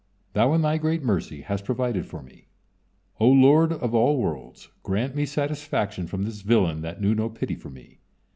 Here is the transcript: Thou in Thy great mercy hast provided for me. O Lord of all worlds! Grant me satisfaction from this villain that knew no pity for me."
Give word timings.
Thou 0.33 0.53
in 0.53 0.63
Thy 0.63 0.79
great 0.79 1.03
mercy 1.03 1.41
hast 1.41 1.63
provided 1.63 2.07
for 2.07 2.23
me. 2.23 2.47
O 3.19 3.27
Lord 3.29 3.71
of 3.71 3.93
all 3.93 4.17
worlds! 4.19 4.69
Grant 4.81 5.15
me 5.15 5.27
satisfaction 5.27 6.07
from 6.07 6.23
this 6.23 6.41
villain 6.41 6.81
that 6.81 6.99
knew 6.99 7.13
no 7.13 7.29
pity 7.29 7.53
for 7.53 7.69
me." 7.69 7.99